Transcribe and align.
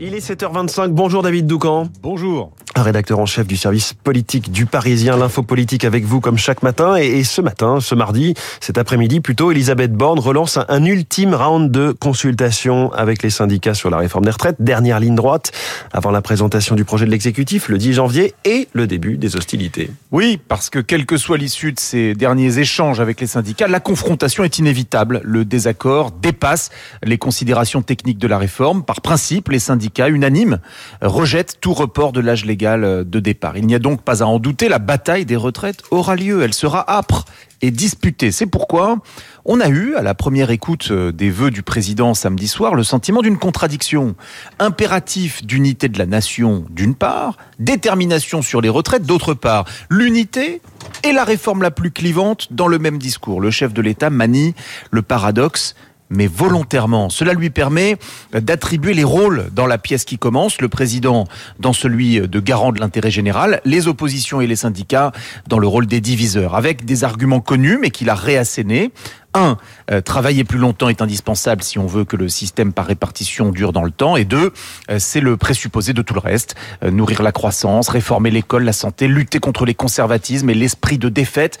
Il 0.00 0.14
est 0.14 0.18
7h25. 0.18 0.88
Bonjour 0.88 1.22
David 1.22 1.46
Doucan. 1.46 1.88
Bonjour. 2.02 2.52
Rédacteur 2.76 3.20
en 3.20 3.26
chef 3.26 3.46
du 3.46 3.56
service 3.56 3.94
politique 3.94 4.50
du 4.50 4.66
Parisien, 4.66 5.16
l'info 5.16 5.44
politique 5.44 5.84
avec 5.84 6.04
vous 6.04 6.20
comme 6.20 6.36
chaque 6.36 6.62
matin. 6.64 6.96
Et, 6.96 7.22
ce 7.22 7.40
matin, 7.40 7.78
ce 7.80 7.94
mardi, 7.94 8.34
cet 8.60 8.78
après-midi 8.78 9.20
plutôt, 9.20 9.52
Elisabeth 9.52 9.92
Borne 9.92 10.18
relance 10.18 10.58
un, 10.68 10.84
ultime 10.84 11.34
round 11.34 11.70
de 11.70 11.92
consultation 11.92 12.92
avec 12.92 13.22
les 13.22 13.30
syndicats 13.30 13.74
sur 13.74 13.90
la 13.90 13.98
réforme 13.98 14.24
des 14.24 14.32
retraites. 14.32 14.56
Dernière 14.58 14.98
ligne 14.98 15.14
droite 15.14 15.52
avant 15.92 16.10
la 16.10 16.20
présentation 16.20 16.74
du 16.74 16.84
projet 16.84 17.06
de 17.06 17.12
l'exécutif 17.12 17.68
le 17.68 17.78
10 17.78 17.92
janvier 17.94 18.34
et 18.44 18.68
le 18.72 18.88
début 18.88 19.18
des 19.18 19.36
hostilités. 19.36 19.90
Oui, 20.10 20.40
parce 20.48 20.68
que 20.68 20.80
quelle 20.80 21.06
que 21.06 21.16
soit 21.16 21.38
l'issue 21.38 21.72
de 21.72 21.80
ces 21.80 22.14
derniers 22.14 22.58
échanges 22.58 23.00
avec 23.00 23.20
les 23.20 23.28
syndicats, 23.28 23.68
la 23.68 23.80
confrontation 23.80 24.42
est 24.42 24.58
inévitable. 24.58 25.20
Le 25.22 25.44
désaccord 25.44 26.10
dépasse 26.10 26.70
les 27.04 27.18
considérations 27.18 27.82
techniques 27.82 28.18
de 28.18 28.28
la 28.28 28.36
réforme. 28.36 28.82
Par 28.82 29.00
principe, 29.00 29.48
les 29.48 29.60
syndicats 29.60 30.08
unanimes 30.08 30.58
rejettent 31.00 31.58
tout 31.60 31.72
report 31.72 32.12
de 32.12 32.20
l'âge 32.20 32.44
légal 32.44 32.63
départ. 33.04 33.56
Il 33.56 33.66
n'y 33.66 33.74
a 33.74 33.78
donc 33.78 34.02
pas 34.02 34.22
à 34.22 34.26
en 34.26 34.38
douter, 34.38 34.68
la 34.68 34.78
bataille 34.78 35.24
des 35.24 35.36
retraites 35.36 35.82
aura 35.90 36.16
lieu. 36.16 36.42
Elle 36.42 36.54
sera 36.54 36.84
âpre 36.90 37.24
et 37.62 37.70
disputée. 37.70 38.30
C'est 38.30 38.46
pourquoi 38.46 38.98
on 39.44 39.60
a 39.60 39.68
eu, 39.68 39.94
à 39.94 40.02
la 40.02 40.14
première 40.14 40.50
écoute 40.50 40.92
des 40.92 41.30
vœux 41.30 41.50
du 41.50 41.62
président 41.62 42.14
samedi 42.14 42.48
soir, 42.48 42.74
le 42.74 42.84
sentiment 42.84 43.22
d'une 43.22 43.38
contradiction. 43.38 44.14
Impératif 44.58 45.44
d'unité 45.44 45.88
de 45.88 45.98
la 45.98 46.06
nation, 46.06 46.66
d'une 46.70 46.94
part, 46.94 47.36
détermination 47.58 48.42
sur 48.42 48.60
les 48.60 48.68
retraites, 48.68 49.04
d'autre 49.04 49.34
part. 49.34 49.64
L'unité 49.88 50.60
et 51.02 51.12
la 51.12 51.24
réforme 51.24 51.62
la 51.62 51.70
plus 51.70 51.90
clivante 51.90 52.52
dans 52.52 52.68
le 52.68 52.78
même 52.78 52.98
discours. 52.98 53.40
Le 53.40 53.50
chef 53.50 53.72
de 53.72 53.82
l'État 53.82 54.10
manie 54.10 54.54
le 54.90 55.02
paradoxe 55.02 55.74
mais 56.14 56.26
volontairement. 56.26 57.10
Cela 57.10 57.34
lui 57.34 57.50
permet 57.50 57.96
d'attribuer 58.32 58.94
les 58.94 59.04
rôles 59.04 59.48
dans 59.52 59.66
la 59.66 59.78
pièce 59.78 60.04
qui 60.04 60.18
commence, 60.18 60.60
le 60.60 60.68
président 60.68 61.26
dans 61.58 61.72
celui 61.72 62.20
de 62.20 62.40
garant 62.40 62.72
de 62.72 62.80
l'intérêt 62.80 63.10
général, 63.10 63.60
les 63.64 63.88
oppositions 63.88 64.40
et 64.40 64.46
les 64.46 64.56
syndicats 64.56 65.12
dans 65.48 65.58
le 65.58 65.66
rôle 65.66 65.86
des 65.86 66.00
diviseurs, 66.00 66.54
avec 66.54 66.84
des 66.84 67.04
arguments 67.04 67.40
connus 67.40 67.78
mais 67.80 67.90
qu'il 67.90 68.10
a 68.10 68.14
réassénés. 68.14 68.92
Un, 69.36 69.58
euh, 69.90 70.00
travailler 70.00 70.44
plus 70.44 70.58
longtemps 70.58 70.88
est 70.88 71.02
indispensable 71.02 71.62
si 71.64 71.80
on 71.80 71.86
veut 71.86 72.04
que 72.04 72.16
le 72.16 72.28
système 72.28 72.72
par 72.72 72.86
répartition 72.86 73.50
dure 73.50 73.72
dans 73.72 73.82
le 73.82 73.90
temps. 73.90 74.16
Et 74.16 74.24
deux, 74.24 74.52
euh, 74.90 74.98
c'est 75.00 75.20
le 75.20 75.36
présupposé 75.36 75.92
de 75.92 76.02
tout 76.02 76.14
le 76.14 76.20
reste. 76.20 76.54
Euh, 76.84 76.92
nourrir 76.92 77.20
la 77.20 77.32
croissance, 77.32 77.88
réformer 77.88 78.30
l'école, 78.30 78.62
la 78.62 78.72
santé, 78.72 79.08
lutter 79.08 79.40
contre 79.40 79.64
les 79.64 79.74
conservatismes 79.74 80.50
et 80.50 80.54
l'esprit 80.54 80.98
de 80.98 81.08
défaite. 81.08 81.58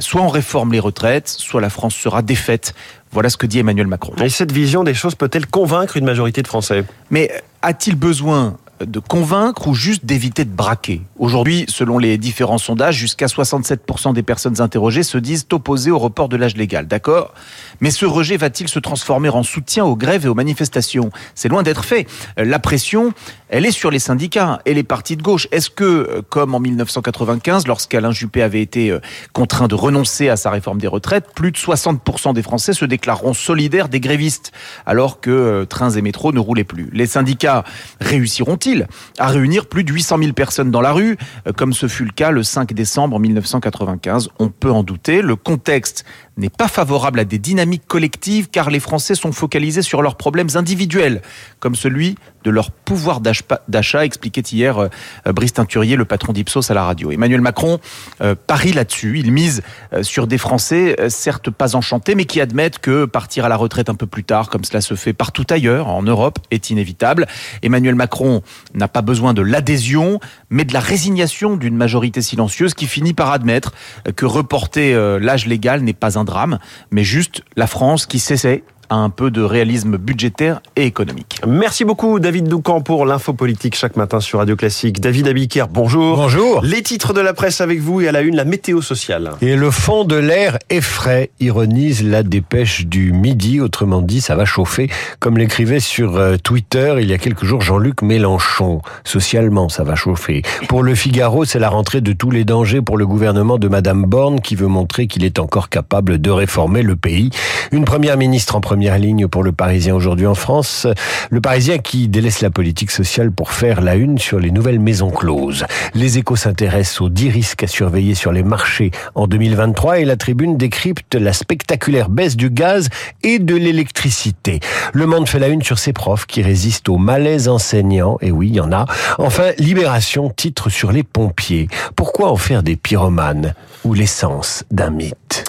soit 0.00 0.20
on 0.20 0.28
réforme 0.28 0.72
les 0.72 0.80
retraites, 0.80 1.28
soit 1.28 1.60
la 1.60 1.70
France 1.70 1.94
sera 1.94 2.20
défaite. 2.20 2.74
Voilà 3.14 3.30
ce 3.30 3.36
que 3.36 3.46
dit 3.46 3.60
Emmanuel 3.60 3.86
Macron. 3.86 4.12
Et 4.20 4.28
cette 4.28 4.50
vision 4.50 4.82
des 4.82 4.92
choses 4.92 5.14
peut-elle 5.14 5.46
convaincre 5.46 5.96
une 5.96 6.04
majorité 6.04 6.42
de 6.42 6.48
Français? 6.48 6.84
Mais 7.10 7.30
a-t-il 7.62 7.94
besoin 7.94 8.56
de 8.84 8.98
convaincre 8.98 9.68
ou 9.68 9.74
juste 9.74 10.04
d'éviter 10.04 10.44
de 10.44 10.50
braquer? 10.50 11.00
Aujourd'hui, 11.16 11.64
selon 11.68 11.98
les 11.98 12.18
différents 12.18 12.58
sondages, 12.58 12.96
jusqu'à 12.96 13.26
67% 13.26 14.14
des 14.14 14.24
personnes 14.24 14.60
interrogées 14.60 15.04
se 15.04 15.16
disent 15.16 15.46
opposées 15.52 15.92
au 15.92 15.98
report 16.00 16.28
de 16.28 16.36
l'âge 16.36 16.56
légal. 16.56 16.88
D'accord? 16.88 17.32
Mais 17.80 17.92
ce 17.92 18.04
rejet 18.04 18.36
va-t-il 18.36 18.68
se 18.68 18.80
transformer 18.80 19.28
en 19.28 19.44
soutien 19.44 19.84
aux 19.84 19.94
grèves 19.94 20.26
et 20.26 20.28
aux 20.28 20.34
manifestations? 20.34 21.10
C'est 21.36 21.48
loin 21.48 21.62
d'être 21.62 21.84
fait. 21.84 22.08
La 22.36 22.58
pression, 22.58 23.12
elle 23.54 23.66
est 23.66 23.70
sur 23.70 23.92
les 23.92 24.00
syndicats 24.00 24.60
et 24.66 24.74
les 24.74 24.82
partis 24.82 25.16
de 25.16 25.22
gauche. 25.22 25.46
Est-ce 25.52 25.70
que, 25.70 26.24
comme 26.28 26.56
en 26.56 26.58
1995, 26.58 27.68
lorsqu'Alain 27.68 28.10
Juppé 28.10 28.42
avait 28.42 28.60
été 28.60 28.90
euh, 28.90 28.98
contraint 29.32 29.68
de 29.68 29.76
renoncer 29.76 30.28
à 30.28 30.34
sa 30.34 30.50
réforme 30.50 30.80
des 30.80 30.88
retraites, 30.88 31.26
plus 31.36 31.52
de 31.52 31.56
60% 31.56 32.34
des 32.34 32.42
Français 32.42 32.72
se 32.72 32.84
déclareront 32.84 33.32
solidaires 33.32 33.88
des 33.88 34.00
grévistes, 34.00 34.50
alors 34.86 35.20
que 35.20 35.30
euh, 35.30 35.66
trains 35.66 35.90
et 35.90 36.02
métros 36.02 36.32
ne 36.32 36.40
roulaient 36.40 36.64
plus 36.64 36.90
Les 36.92 37.06
syndicats 37.06 37.62
réussiront-ils 38.00 38.88
à 39.20 39.28
réunir 39.28 39.66
plus 39.66 39.84
de 39.84 39.92
800 39.92 40.18
000 40.18 40.32
personnes 40.32 40.72
dans 40.72 40.80
la 40.80 40.90
rue, 40.90 41.16
euh, 41.46 41.52
comme 41.52 41.74
ce 41.74 41.86
fut 41.86 42.06
le 42.06 42.10
cas 42.10 42.32
le 42.32 42.42
5 42.42 42.72
décembre 42.72 43.20
1995 43.20 44.30
On 44.40 44.48
peut 44.48 44.72
en 44.72 44.82
douter. 44.82 45.22
Le 45.22 45.36
contexte 45.36 46.04
n'est 46.38 46.50
pas 46.50 46.66
favorable 46.66 47.20
à 47.20 47.24
des 47.24 47.38
dynamiques 47.38 47.86
collectives 47.86 48.48
car 48.50 48.70
les 48.70 48.80
Français 48.80 49.14
sont 49.14 49.30
focalisés 49.30 49.82
sur 49.82 50.02
leurs 50.02 50.16
problèmes 50.16 50.48
individuels, 50.56 51.22
comme 51.60 51.76
celui 51.76 52.16
de 52.44 52.50
leur 52.50 52.70
pouvoir 52.70 53.20
d'achat, 53.20 54.04
expliquait 54.04 54.42
hier 54.42 54.78
euh, 54.78 54.88
Brice 55.32 55.54
Teinturier, 55.54 55.96
le 55.96 56.04
patron 56.04 56.32
d'Ipsos 56.32 56.70
à 56.70 56.74
la 56.74 56.84
radio. 56.84 57.10
Emmanuel 57.10 57.40
Macron 57.40 57.80
euh, 58.20 58.34
parie 58.34 58.72
là-dessus. 58.72 59.18
Il 59.18 59.32
mise 59.32 59.62
euh, 59.92 60.02
sur 60.02 60.26
des 60.26 60.38
Français, 60.38 60.96
certes 61.08 61.50
pas 61.50 61.74
enchantés, 61.74 62.14
mais 62.14 62.26
qui 62.26 62.40
admettent 62.40 62.78
que 62.78 63.06
partir 63.06 63.46
à 63.46 63.48
la 63.48 63.56
retraite 63.56 63.88
un 63.88 63.94
peu 63.94 64.06
plus 64.06 64.24
tard, 64.24 64.50
comme 64.50 64.64
cela 64.64 64.82
se 64.82 64.94
fait 64.94 65.14
partout 65.14 65.46
ailleurs, 65.50 65.88
en 65.88 66.02
Europe, 66.02 66.38
est 66.50 66.70
inévitable. 66.70 67.26
Emmanuel 67.62 67.94
Macron 67.94 68.42
n'a 68.74 68.88
pas 68.88 69.02
besoin 69.02 69.32
de 69.32 69.42
l'adhésion, 69.42 70.20
mais 70.50 70.64
de 70.64 70.74
la 70.74 70.80
résignation 70.80 71.56
d'une 71.56 71.76
majorité 71.76 72.20
silencieuse 72.20 72.74
qui 72.74 72.86
finit 72.86 73.14
par 73.14 73.32
admettre 73.32 73.72
que 74.16 74.26
reporter 74.26 74.94
l'âge 75.18 75.46
légal 75.46 75.80
n'est 75.80 75.94
pas 75.94 76.18
un 76.18 76.24
drame, 76.24 76.58
mais 76.90 77.04
juste 77.04 77.42
la 77.56 77.66
France 77.66 78.06
qui 78.06 78.18
s'essaie 78.18 78.64
à 78.94 78.98
un 78.98 79.10
peu 79.10 79.32
de 79.32 79.42
réalisme 79.42 79.96
budgétaire 79.96 80.60
et 80.76 80.86
économique. 80.86 81.40
Merci 81.46 81.84
beaucoup 81.84 82.20
David 82.20 82.46
Doucan 82.46 82.80
pour 82.80 83.06
l'info 83.06 83.32
politique 83.32 83.74
chaque 83.74 83.96
matin 83.96 84.20
sur 84.20 84.38
Radio 84.38 84.54
Classique. 84.54 85.00
David 85.00 85.26
Abiker, 85.26 85.66
bonjour. 85.68 86.16
Bonjour. 86.16 86.62
Les 86.62 86.82
titres 86.82 87.12
de 87.12 87.20
la 87.20 87.34
presse 87.34 87.60
avec 87.60 87.80
vous 87.80 88.00
et 88.00 88.08
à 88.08 88.12
la 88.12 88.20
une 88.20 88.36
la 88.36 88.44
météo 88.44 88.82
sociale. 88.82 89.32
Et 89.40 89.56
le 89.56 89.72
fond 89.72 90.04
de 90.04 90.14
l'air 90.14 90.58
effraie, 90.70 91.30
ironise 91.40 92.04
la 92.04 92.22
dépêche 92.22 92.86
du 92.86 93.12
midi, 93.12 93.60
autrement 93.60 94.00
dit 94.00 94.20
ça 94.20 94.36
va 94.36 94.44
chauffer, 94.44 94.88
comme 95.18 95.38
l'écrivait 95.38 95.80
sur 95.80 96.16
euh, 96.16 96.36
Twitter 96.36 96.94
il 97.00 97.10
y 97.10 97.12
a 97.12 97.18
quelques 97.18 97.44
jours 97.44 97.62
Jean-Luc 97.62 98.00
Mélenchon. 98.02 98.80
Socialement 99.02 99.68
ça 99.68 99.82
va 99.82 99.96
chauffer. 99.96 100.42
Pour 100.68 100.84
le 100.84 100.94
Figaro 100.94 101.44
c'est 101.44 101.58
la 101.58 101.68
rentrée 101.68 102.00
de 102.00 102.12
tous 102.12 102.30
les 102.30 102.44
dangers 102.44 102.80
pour 102.80 102.96
le 102.96 103.08
gouvernement 103.08 103.58
de 103.58 103.66
Madame 103.66 104.04
Borne 104.04 104.40
qui 104.40 104.54
veut 104.54 104.68
montrer 104.68 105.08
qu'il 105.08 105.24
est 105.24 105.40
encore 105.40 105.68
capable 105.68 106.20
de 106.20 106.30
réformer 106.30 106.82
le 106.82 106.94
pays. 106.94 107.30
Une 107.72 107.84
première 107.84 108.16
ministre 108.16 108.54
en 108.54 108.60
première 108.60 108.83
ligne 108.98 109.26
pour 109.28 109.42
le 109.42 109.52
Parisien 109.52 109.94
aujourd'hui 109.94 110.26
en 110.26 110.34
France. 110.34 110.86
Le 111.30 111.40
Parisien 111.40 111.78
qui 111.78 112.08
délaisse 112.08 112.40
la 112.40 112.50
politique 112.50 112.90
sociale 112.90 113.32
pour 113.32 113.52
faire 113.52 113.80
la 113.80 113.94
une 113.94 114.18
sur 114.18 114.38
les 114.38 114.50
nouvelles 114.50 114.80
maisons 114.80 115.10
closes. 115.10 115.64
Les 115.94 116.18
échos 116.18 116.36
s'intéressent 116.36 117.02
aux 117.02 117.08
10 117.08 117.30
risques 117.30 117.62
à 117.62 117.66
surveiller 117.66 118.14
sur 118.14 118.32
les 118.32 118.42
marchés 118.42 118.90
en 119.14 119.26
2023 119.26 120.00
et 120.00 120.04
la 120.04 120.16
tribune 120.16 120.56
décrypte 120.56 121.14
la 121.14 121.32
spectaculaire 121.32 122.08
baisse 122.08 122.36
du 122.36 122.50
gaz 122.50 122.88
et 123.22 123.38
de 123.38 123.54
l'électricité. 123.54 124.60
Le 124.92 125.06
Monde 125.06 125.28
fait 125.28 125.38
la 125.38 125.48
une 125.48 125.62
sur 125.62 125.78
ses 125.78 125.92
profs 125.92 126.26
qui 126.26 126.42
résistent 126.42 126.88
au 126.88 126.98
malaise 126.98 127.48
enseignant. 127.48 128.18
Et 128.20 128.30
oui, 128.30 128.48
il 128.48 128.56
y 128.56 128.60
en 128.60 128.72
a. 128.72 128.86
Enfin, 129.18 129.52
Libération 129.58 130.30
titre 130.30 130.70
sur 130.70 130.92
les 130.92 131.02
pompiers. 131.02 131.68
Pourquoi 131.96 132.30
en 132.30 132.36
faire 132.36 132.62
des 132.62 132.76
pyromanes 132.76 133.54
ou 133.84 133.94
l'essence 133.94 134.64
d'un 134.70 134.90
mythe? 134.90 135.44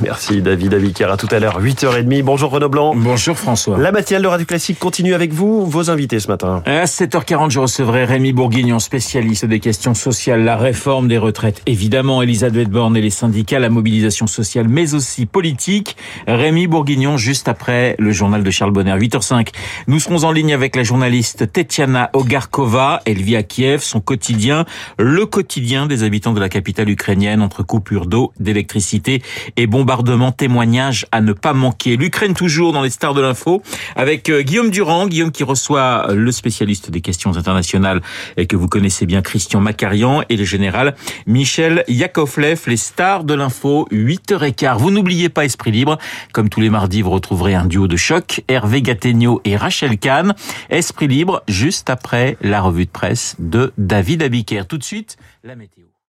Merci 0.00 0.40
David 0.40 0.74
Avicaire. 0.74 1.10
À 1.10 1.16
tout 1.16 1.28
à 1.30 1.38
l'heure, 1.38 1.60
8h30. 1.60 2.22
Bonjour 2.22 2.50
Renaud 2.50 2.69
Blanc. 2.70 2.94
Bonjour 2.96 3.36
François. 3.36 3.78
La 3.78 3.92
matinale 3.92 4.22
de 4.22 4.28
Radio 4.28 4.46
Classique 4.46 4.78
continue 4.78 5.12
avec 5.12 5.32
vous, 5.32 5.66
vos 5.66 5.90
invités 5.90 6.20
ce 6.20 6.28
matin. 6.28 6.62
À 6.64 6.84
7h40, 6.84 7.50
je 7.50 7.58
recevrai 7.58 8.04
Rémi 8.04 8.32
Bourguignon, 8.32 8.78
spécialiste 8.78 9.44
des 9.44 9.58
questions 9.60 9.94
sociales, 9.94 10.44
la 10.44 10.56
réforme 10.56 11.08
des 11.08 11.18
retraites. 11.18 11.60
Évidemment, 11.66 12.22
Elisabeth 12.22 12.70
Borne 12.70 12.96
et 12.96 13.00
les 13.00 13.10
syndicats, 13.10 13.58
la 13.58 13.68
mobilisation 13.68 14.26
sociale, 14.26 14.68
mais 14.68 14.94
aussi 14.94 15.26
politique. 15.26 15.96
Rémi 16.28 16.68
Bourguignon, 16.68 17.16
juste 17.16 17.48
après 17.48 17.96
le 17.98 18.12
journal 18.12 18.44
de 18.44 18.50
Charles 18.50 18.72
Bonner, 18.72 18.94
8h05. 18.94 19.48
Nous 19.88 19.98
serons 19.98 20.24
en 20.24 20.30
ligne 20.30 20.54
avec 20.54 20.76
la 20.76 20.84
journaliste 20.84 21.52
Tetiana 21.52 22.10
Ogarkova. 22.12 23.00
Elle 23.04 23.20
vit 23.20 23.36
à 23.36 23.42
Kiev, 23.42 23.82
son 23.82 24.00
quotidien, 24.00 24.64
le 24.98 25.26
quotidien 25.26 25.86
des 25.86 26.04
habitants 26.04 26.32
de 26.32 26.40
la 26.40 26.48
capitale 26.48 26.88
ukrainienne 26.88 27.42
entre 27.42 27.64
coupures 27.64 28.06
d'eau, 28.06 28.32
d'électricité 28.38 29.22
et 29.56 29.66
bombardements, 29.66 30.32
témoignages 30.32 31.06
à 31.10 31.20
ne 31.20 31.32
pas 31.32 31.52
manquer. 31.52 31.96
L'Ukraine 31.96 32.34
toujours 32.34 32.59
dans 32.60 32.82
les 32.82 32.90
stars 32.90 33.14
de 33.14 33.22
l'info 33.22 33.62
avec 33.96 34.28
euh, 34.28 34.42
Guillaume 34.42 34.70
Durand, 34.70 35.08
Guillaume 35.08 35.32
qui 35.32 35.42
reçoit 35.42 36.10
euh, 36.10 36.14
le 36.14 36.30
spécialiste 36.30 36.90
des 36.90 37.00
questions 37.00 37.36
internationales 37.36 38.02
et 38.36 38.46
que 38.46 38.56
vous 38.56 38.68
connaissez 38.68 39.06
bien, 39.06 39.22
Christian 39.22 39.60
Macarian 39.60 40.22
et 40.28 40.36
le 40.36 40.44
général 40.44 40.94
Michel 41.26 41.84
Yakovlev, 41.88 42.60
les 42.66 42.76
stars 42.76 43.24
de 43.24 43.34
l'info, 43.34 43.88
8h15. 43.90 44.78
Vous 44.78 44.90
n'oubliez 44.90 45.30
pas 45.30 45.46
Esprit 45.46 45.70
Libre. 45.70 45.98
Comme 46.32 46.50
tous 46.50 46.60
les 46.60 46.70
mardis, 46.70 47.00
vous 47.00 47.10
retrouverez 47.10 47.54
un 47.54 47.64
duo 47.64 47.88
de 47.88 47.96
choc, 47.96 48.42
Hervé 48.48 48.82
Gattegno 48.82 49.40
et 49.44 49.56
Rachel 49.56 49.98
Kahn. 49.98 50.34
Esprit 50.68 51.08
Libre, 51.08 51.42
juste 51.48 51.88
après 51.88 52.36
la 52.42 52.60
revue 52.60 52.84
de 52.84 52.90
presse 52.90 53.36
de 53.38 53.72
David 53.78 54.22
Abiker. 54.22 54.66
Tout 54.66 54.78
de 54.78 54.84
suite, 54.84 55.16
la 55.42 55.56
météo. 55.56 55.89